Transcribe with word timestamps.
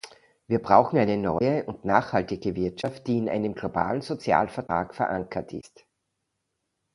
Wir 0.47 0.57
brauchen 0.57 0.97
eine 0.97 1.15
neue 1.15 1.63
und 1.65 1.85
nachhaltige 1.85 2.55
Wirtschaft, 2.55 3.05
die 3.05 3.19
in 3.19 3.29
einem 3.29 3.53
globalen 3.53 4.01
Sozialvertrag 4.01 4.95
verankert 4.95 5.53
ist. 5.53 5.85